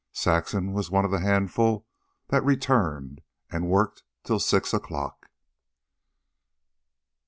[0.13, 1.85] Saxon was one of the handful
[2.29, 5.29] that returned and worked till six o'clock.